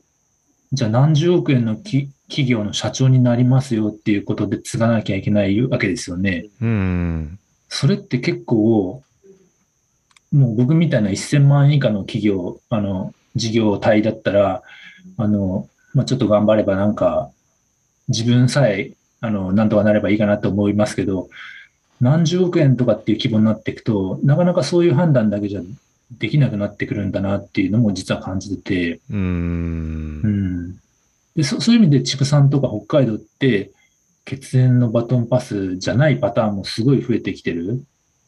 [0.71, 6.45] じゃあ何十億円のき企業の社長になりますよっていうことで継がなきゃいけないわけですよね。
[6.61, 7.39] うん。
[7.69, 9.03] それって結構、
[10.31, 14.63] もう僕みたいな1000万円以下の企業、あの、事業体だったら、
[15.17, 17.29] あの、まあ、ちょっと頑張ればなんか、
[18.13, 21.29] 自分さえ、あの、なんとかなればいいかなと思いますけど、
[21.99, 25.61] 何十億円とかっていう規模になっていくと、なかなかそういう判断だけじゃ
[26.11, 29.13] できなくなってくるんだなっていうのも実は感じてて、う。
[29.13, 30.21] うん
[30.69, 30.75] ん。
[31.35, 33.71] で、そそういう意味で畜産とか北海道って、
[34.25, 37.83] 血縁のバトンパスじゃないパターンもすごい増えてきてる。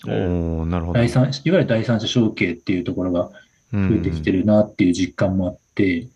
[0.08, 1.00] おおなるほど。
[1.00, 3.30] 第三、いわゆる第三者承継っていうところが
[3.72, 6.08] 増えてきてるなっていう実感もあって、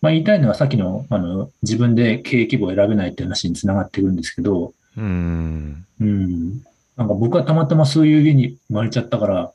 [0.00, 5.86] まあ言いたいのはさっきの、あの、自分で経営規模を選べないって話につながってくるんですけど、うん。
[6.00, 6.62] うん。
[6.96, 9.52] なんか僕はたまたまそういう家に生まれちゃったから、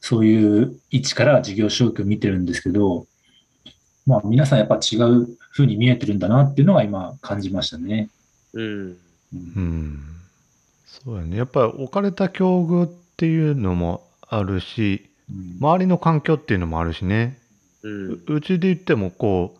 [0.00, 3.06] そういう位置から事業承継を見てるんですけど、
[4.06, 8.08] まあ皆さんやっぱ違う風に見えてるんだなっていうのが今感じましたね。
[8.52, 8.64] うん。
[8.64, 8.96] うん
[9.32, 10.02] うん。
[10.86, 11.36] そうやね。
[11.36, 15.08] やっぱり置かれた境遇っていうのもあるし、
[15.60, 17.38] 周りの環境っていうのもあるしね。
[17.82, 18.12] うん。
[18.12, 19.59] ううちで言ってもこう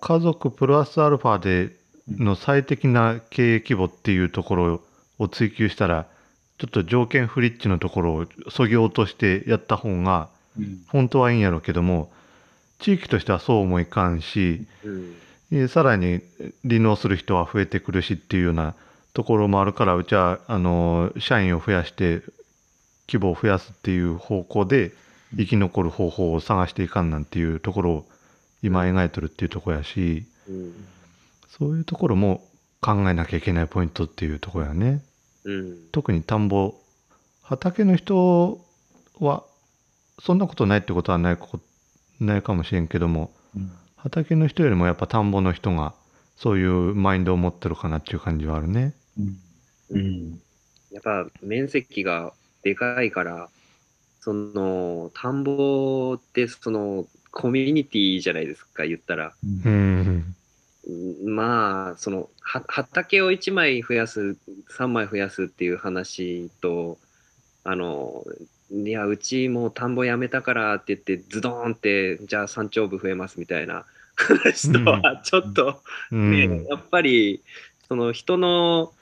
[0.00, 1.74] 家族プラスアルファで
[2.08, 4.80] の最適な経営規模っていうところ
[5.18, 6.06] を追求したら
[6.58, 10.84] ちょっと条件不立地のところをそぎ落としてやった方がうん。
[10.88, 12.12] 本当はいいんやろうけども
[12.78, 14.66] 地域としてはそうもいかんし
[15.50, 16.20] うさらに
[16.66, 18.74] 離農する人は増えてくるしっていうような
[19.14, 22.22] ところもあるからうちはあの社員を増やして
[23.08, 24.92] 規模を増やすっていう方向で
[25.36, 28.06] 生き残る方法を探していかんなんていうところを
[28.62, 30.74] 今描いてるっていうとこやしうん。
[31.48, 32.48] そういうところも
[32.80, 35.02] 考えなきゃいけないポイントっていうとこやね
[35.44, 35.76] うん。
[35.92, 36.74] 特に田んぼ
[37.42, 38.60] 畑の人
[39.18, 39.44] は
[40.20, 41.60] そんなことないってことはないこ
[42.20, 45.94] ないかもしれんけどもうん畑の人よりもやっぱ田んぼの人が
[46.36, 48.94] そういうマインドを持ってるかなっていう感じはあるね。
[49.16, 49.38] うん
[49.90, 50.40] うん
[50.90, 53.48] やっぱ面積がでかいから、
[54.20, 59.32] その田んぼってそのコミュニティじゃないですか、言ったら。
[61.24, 64.36] まあ、そのは畑を1枚増やす、
[64.78, 66.98] 3枚増やすっていう話と、
[67.64, 68.24] あの、
[68.70, 73.84] いや、うちもう田んぼやめたからって言って、ズドーンって、じゃあ山頂部増えますみたいな。
[74.14, 76.30] 話とは、ちょっと、うん。
[76.32, 77.42] ね、やっぱり
[77.88, 78.92] その人の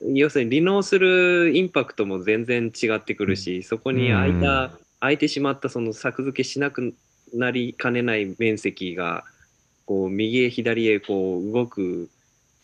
[0.00, 6.94] 要するに離農するインパクトも全然違ってくるし、そこに空いた、うん空いてしまったその作付けしなく
[7.34, 9.24] なりかねない面積が
[9.86, 12.10] こう右へ左へこう動く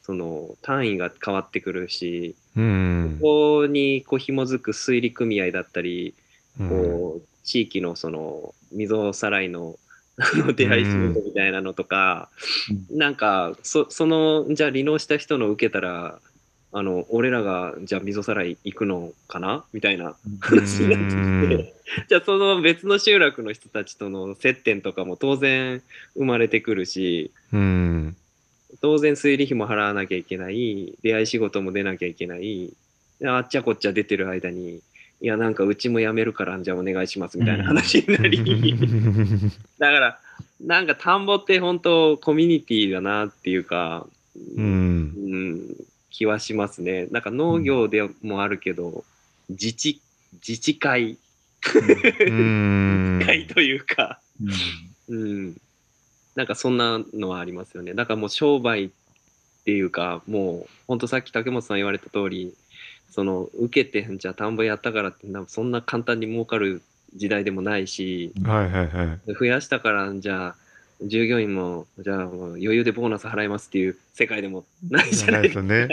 [0.03, 6.14] その単位が変わってくるし、うんここにこう紐づく水利組合だったり、
[6.61, 6.68] うん。
[6.68, 9.77] こう地域のその溝さらいの
[10.57, 12.31] 出会い仕事みたいなのとか、
[12.90, 16.20] なんかそそのじゃあ離農した人の受けたら
[16.77, 19.65] あの俺らがじゃあ溝さらい行くのかな？
[19.73, 20.17] みたいな。
[20.41, 21.75] 話になってきて
[22.09, 25.83] じゃあその別の集落の人たちとの接点とかも当然
[26.17, 28.17] 生まれてくるしうん。
[28.81, 32.73] 当然水利費も払わなきゃいけない出会い仕事も出なきゃいけない。
[33.21, 34.81] であっちゃこっちゃ出てる間に
[35.21, 38.77] いやなんかうちも辞めるからじゃあお願いしますみたいな話になり、
[39.79, 40.19] だから
[40.61, 44.07] なんか田んぼって本当コミュニティだなっていうか、
[44.57, 45.77] ううんん
[46.14, 47.09] 気はしますね。
[47.11, 49.05] なんか農業でもあるけど、
[49.48, 50.00] 自治
[50.35, 51.18] 自治会。
[52.27, 53.20] うん。
[53.27, 54.20] 会というか、
[55.11, 55.18] うん。
[55.18, 55.57] うん、
[56.37, 57.94] なんかそんなのはありますよね。
[57.94, 58.90] だからもう商売っ
[59.64, 62.55] ていうか、もう本当さっき竹本さん言われた通り、
[63.11, 66.81] その受けてじゃあ田んぼやったからってなそんな簡単に儲かる
[67.16, 69.35] 時代でもないし、はいはいはい。
[69.35, 70.57] 増やしたからじゃあ
[71.05, 75.62] 従業員もじゃあ余裕でボーナス払いますっていう世界でもないじゃないですか。
[75.62, 75.88] ね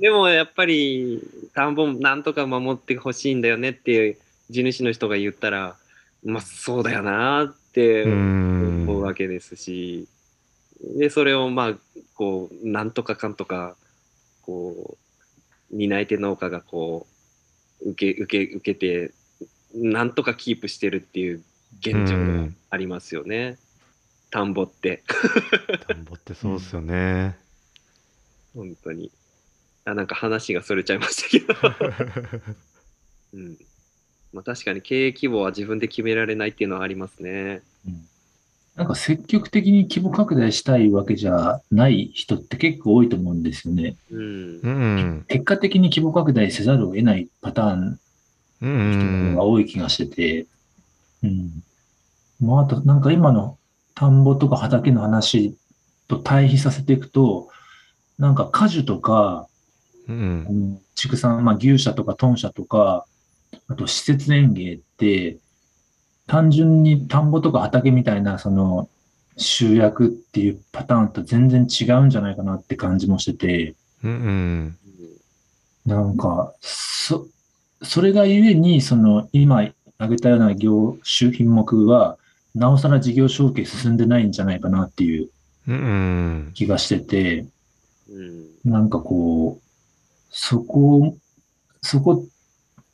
[0.00, 1.22] でもやっぱり
[1.54, 4.16] 田んぼなんとか守ってほしいんだよねっていう
[4.50, 5.76] 地主の人が言ったら、
[6.24, 10.08] まあそうだよなって思うわけですし、
[10.80, 11.74] で、それをまあ、
[12.14, 13.76] こう、なんとかかんとか、
[14.42, 14.96] こ
[15.70, 17.06] う、担い手農家がこ
[17.82, 19.12] う、受け、受け、受けて、
[19.74, 21.42] なんとかキープしてるっていう
[21.80, 23.58] 現状がありますよね。
[24.36, 25.02] 田んぼって、
[25.88, 27.38] 田んぼってそうっすよね。
[28.54, 29.10] 本当に。
[29.86, 31.54] あ、なんか話がそれちゃいましたけど。
[33.32, 33.56] うん。
[34.34, 37.62] まあ確かに経営規模は自分で決められないっていうのはありますね。
[38.74, 43.96] なんか積極的に規模拡大したいわけじゃない人って結構多いと思うんですよね。
[44.10, 44.68] うんう。
[44.68, 47.98] ん結果的に規模拡大せざるを得ないパターン
[48.60, 50.46] 人んが多い気がしてて、
[51.22, 51.62] うん。
[52.38, 53.56] まあ、あと、なんか今の
[53.96, 55.56] 田んぼとか畑の話
[56.06, 57.48] と対比させていくと、
[58.18, 59.48] なんか果樹とか、
[60.06, 60.46] うん。
[60.48, 63.04] うん畜産、まあ牛舎とか豚舎とか、
[63.68, 65.36] あと施設園芸って、
[66.26, 68.88] 単純に田んぼとか畑みたいな、その
[69.36, 74.76] 集約っていうパターンと全然違うんじゃないかなって感じもしてて、うん
[75.84, 77.28] なんか、そ、
[77.82, 82.16] それがゆえに、その今挙げたような業種品目は、
[82.56, 85.28] なおさら事業承継進んでないんじゃないかなっていう
[85.68, 87.46] うん気がしてて、
[88.10, 88.70] うん。
[88.70, 89.62] なんかこう、
[90.30, 91.16] そこ、
[91.82, 92.24] そこ、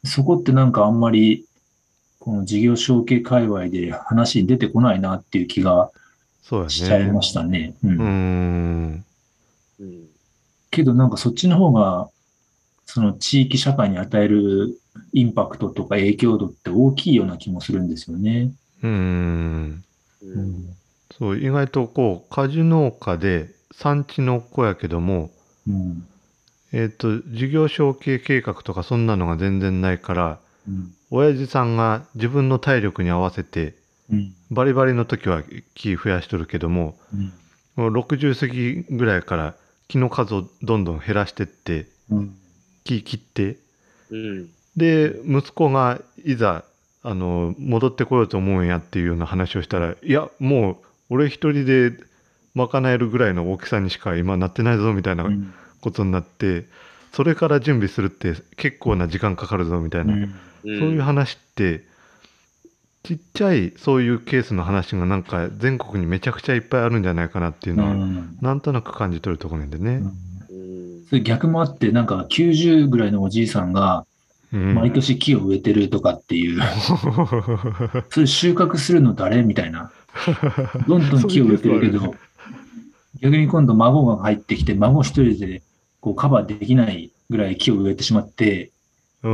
[0.05, 1.45] そこってなんかあんまり、
[2.19, 5.91] この事業承継界隈で話に出てこないなっていう気が
[6.69, 7.21] しちゃいま。
[7.21, 7.75] したね。
[7.83, 9.05] うんうん
[9.81, 10.05] うん。
[10.71, 12.09] けどなんかそっちの方が、
[12.87, 14.79] その地域社会に与える
[15.13, 18.53] インパクトとか影響度って大きいような気もするんですよね。
[18.83, 19.85] うん。
[21.19, 25.31] そう意外とこう果樹農家で産地の子やけども
[25.69, 26.07] うん。
[26.73, 30.95] えっ、と事業承継計画とかそんなのが全然ないからうん。
[31.11, 33.75] 親父さんが自分の体力に合わせて
[34.11, 34.35] うん。
[34.51, 35.43] バリバリの時は
[35.75, 37.33] 木増やしとるけどもうん。
[37.77, 39.55] もう60過ぎぐらいから
[39.89, 42.37] 木の数をどんどん減らしてってうん。
[42.85, 43.59] 木切って
[44.11, 44.51] うん。
[44.77, 46.65] で息子がいざ
[47.03, 50.77] あの戻ってこようと思うんやっていうような話をしたらいやもう
[51.11, 51.93] 俺一人で
[52.55, 55.55] 賄えるぐらいの大きさにしか今なってないぞみたいなうん。
[55.83, 56.65] ことになって
[57.13, 60.31] それから準備するって結構な時間かかるぞみたいな、うん。
[60.63, 61.83] そういう話って
[63.03, 70.03] ちっちゃいそういうケースの話がなんか全国にめちゃくちゃいっぱいあるんじゃないかなっていうのは、うんなんとなく感じ取るところでね。
[70.51, 71.05] うん。
[71.09, 74.12] それ逆もあって、なんか90ぐらいのおじいさんが、うん
[74.53, 76.61] 毎年木を植えてるとかっていう、
[78.11, 79.91] それ収穫するの誰みたいな。
[80.87, 82.15] どんどん木を植えてるけど、
[83.21, 85.63] 逆に今度孫が入ってきて、孫一人で
[86.01, 88.71] こうカバーできないぐらい木を植えてしまって。
[89.23, 89.29] 収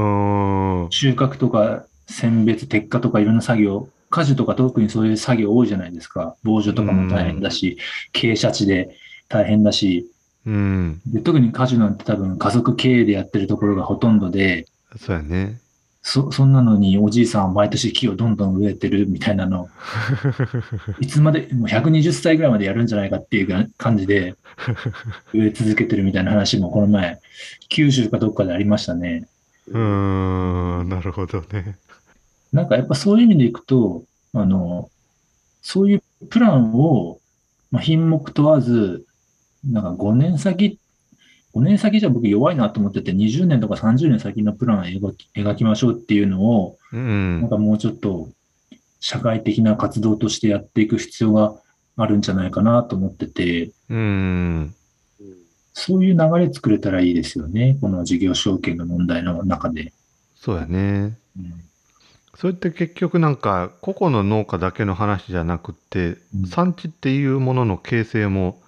[1.12, 6.36] 穫とか選別、摘果とかいろんな作業、果樹とか特にそういう作業多いじゃないですか。
[6.44, 7.78] 防除とかも大変だし、
[8.12, 8.96] 傾斜地で
[9.28, 10.06] 大変だし、
[10.46, 11.00] うん。
[11.06, 14.66] で特に果樹なんて多分家族経営でやってるところがほとんどで、
[14.98, 15.60] そうやね。
[16.02, 19.68] そ、そんなのにおじいさんは毎年木をどんどん植えてるみたいなの、
[21.00, 24.34] いつまで、もう120歳ぐらいまでやるんじゃないかっていう感じで
[25.34, 27.20] 植え続けてるみたいな話もこの前、
[27.68, 29.28] 九州かどっかでありましたね。
[29.68, 30.88] うーん。
[30.88, 31.76] なるほどね。
[32.52, 34.90] なんかやっぱそういう意味でいくと、あの、
[35.62, 37.18] そういうプランを、
[37.70, 39.04] まあ、品目問わず、
[39.66, 40.78] なんか5年先、
[41.54, 47.50] 5年先じゃ僕弱いなと思ってて、20年とか30年先のプランを描き描きましょうっていうのを、うんなん。
[47.50, 48.28] かもうちょっと
[49.00, 51.54] 社会的な活動としてやっていく必要が
[51.96, 53.98] あるんじゃないかなと思ってて、うん。
[53.98, 54.74] うん
[55.80, 57.78] そういう流れ作れたらいいですよね。
[57.80, 59.92] この事業承継の問題の中で。
[60.34, 61.16] そうやね。
[61.36, 61.64] うん
[62.36, 68.60] それって結局なんか個々の農家だけの話じゃなくって、うん産地っていうものの形成も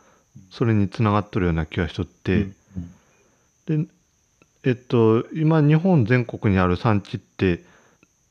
[0.50, 2.48] それにつながっとるような気がしとって、
[3.76, 3.86] で
[4.64, 7.62] えっと今日本全国にある産地って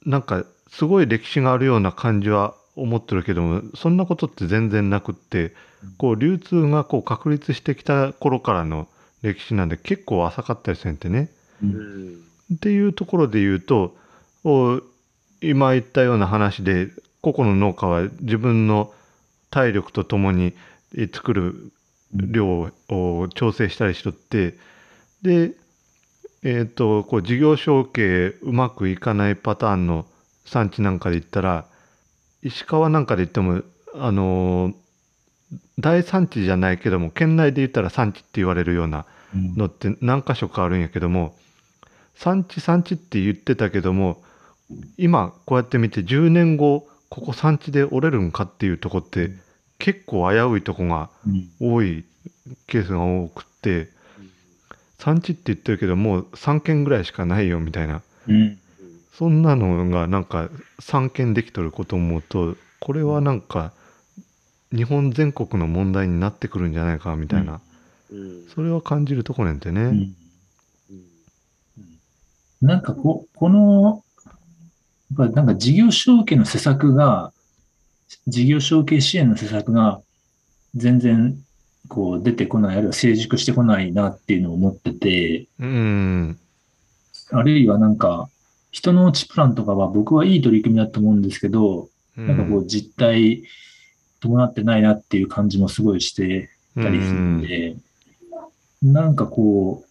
[0.05, 5.53] なんかすごい歴史があるような感じは思ってるけどもそんなことって全然なくって
[5.97, 8.87] こう流通がこう確立してきた頃からの
[9.21, 11.29] 歴史なんで結構浅かったりせんってね。
[11.63, 11.69] うん。
[11.69, 13.95] うんっていうところで言うと
[14.43, 14.81] お
[15.41, 16.89] 今言ったような話で
[17.21, 18.91] 個々の農家は自分の
[19.51, 20.53] 体力とともに
[20.97, 21.71] え作る
[22.13, 24.55] 量を調整したりしとって
[25.21, 25.51] で
[26.43, 30.05] えっ、とこう事業承継うまくいかないパターンの
[30.45, 31.65] 産地なんかで言ったら
[32.41, 33.61] 石川なんかで言っても
[33.95, 34.73] あのー
[35.79, 39.55] 大産地じゃないけども県内で言ったら産地って言われるようなうん。
[39.55, 41.35] のって何箇所かあるんやけども
[42.15, 44.21] 産地産地って言ってたけども
[44.97, 49.31] 今こうやって見て10年後ここ産地で折れるんかっていうとこって
[49.79, 51.49] 結構危ういとこがうん。
[51.59, 52.05] 多い
[52.67, 53.89] ケースが多くって
[54.99, 58.01] 産地って言ってるけどもう3件ぐらいしかないよみたいな。
[58.27, 58.59] うん
[59.11, 63.73] そんなのがなんか3件できとること思うとこれはなんか
[64.71, 67.61] 日本全国の問題になってくるんじゃないかみたいな、
[68.11, 69.81] うんそれは感じるとこねんてね。
[69.81, 70.15] うん。
[70.89, 71.07] うん。
[72.61, 72.81] なん。
[72.81, 74.03] かこ、この、
[75.17, 75.45] やっぱなん。
[75.45, 77.33] か事業承継の施策が、
[78.27, 80.01] 事業承継支援の施策が
[80.75, 81.37] 全然
[81.89, 86.39] こう出てこない、あるいは成熟してこないなっていうのを思ってて、うん。
[87.31, 88.29] あるいはなんか、
[88.71, 93.43] 人の内プランとかは僕はいい取り組みだと思うんですけど、うなんかこう実態
[94.21, 97.75] 伴ってないなっていう感じもすごいしてたりするんで、
[98.81, 99.89] なんかこう、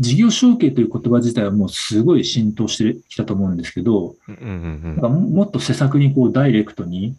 [0.00, 7.14] 事業承継という言葉自体はもうすごい浸透してきたと思うんですけど、うんうんなんかももっと施策にこうダイレクトに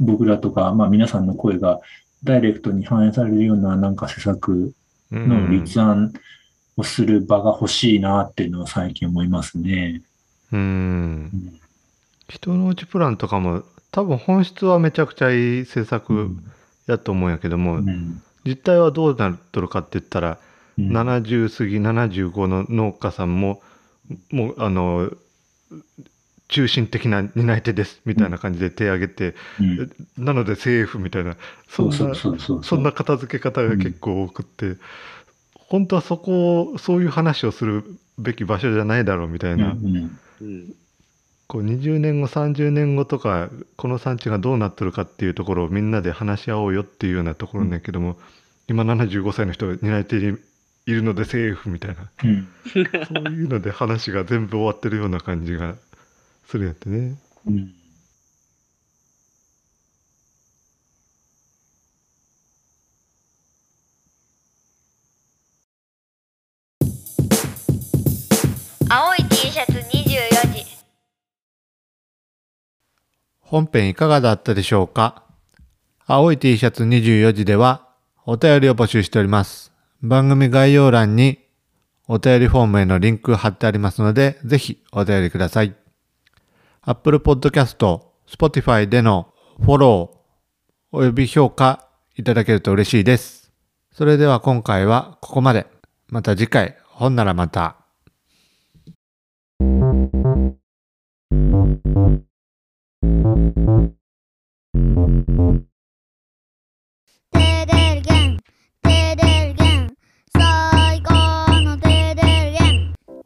[0.00, 1.80] 僕らとか、まあ皆さんの声が
[2.26, 4.74] ダイレクトに反映されるようななんか施策
[5.12, 5.28] うん。
[5.28, 6.12] の立案
[6.76, 10.02] をする場が欲しいなっていうのは最近思いますね。
[10.52, 10.60] うん。
[10.60, 11.60] うん。
[12.28, 16.30] 人の内プランとかも多分本質はめちゃくちゃいい政策
[16.86, 18.22] やと思うんやけども、うん。
[18.44, 20.38] 実態はどうなっとるかって言ったら、
[20.78, 20.90] うん。
[20.90, 23.62] 70過ぎ75の農家さんも
[24.30, 25.10] もうあの
[26.48, 30.24] 中心的な担い手ですみたいな感じで手挙げて、うん。
[30.24, 31.36] なので政府みたいな
[31.68, 31.84] そ
[32.76, 34.76] んな片付け方が結構多くって、
[35.54, 37.84] 本当はそこをそういう話をする
[38.18, 40.18] べき場所じゃないだろうみたいな、うんうん。
[40.40, 40.74] うん
[41.48, 48.16] こう20年後30年後とかこの産地がどうなってるかっていうところをみんなで話し合おうよっていうようなところなんだけども、
[48.68, 50.38] 今75歳の人が担い手に
[50.86, 52.10] いるので政府みたいな。
[52.24, 52.48] うん。
[52.66, 52.82] そう
[53.32, 55.76] いうので話が全部終わってるような感じが
[56.46, 57.16] するやってね。
[57.46, 57.72] うん
[68.88, 70.64] 青い T シャツ24時
[73.40, 75.24] 本編いかがだったでしょうか？
[76.06, 77.88] 青い T シャツ24時では
[78.24, 79.72] お便りを募集しております。
[80.02, 81.40] 番組概要欄に
[82.06, 85.74] お便りフォームへのリンク貼ってありますので、ぜひお便りください。
[86.88, 90.18] Apple Podcast、Spotify でのフォロー
[90.92, 93.50] および評価いただけると嬉しいです。
[93.90, 95.66] それでは今回はここまで。
[96.06, 97.78] また次回、ほんならまた。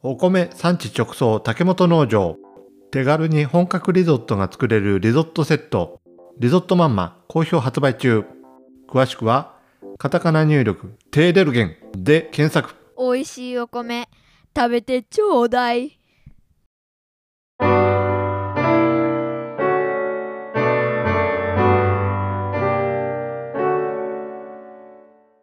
[0.02, 2.38] お米産地直送竹本農場
[2.92, 6.00] 手軽に本格リゾットが作れるリゾットセット。
[6.40, 8.24] リゾットマンマ好評発売中。
[8.88, 9.54] 詳しくは
[9.96, 12.74] カタカナ入力テーデルゲンで検索。
[12.98, 14.08] 美味しいお米
[14.56, 15.99] 食べてちょうだい。